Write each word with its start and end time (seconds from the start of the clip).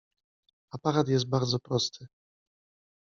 Aparat 0.71 1.07
jest 1.07 1.29
bardzo 1.29 1.59
prosty. 1.59 2.07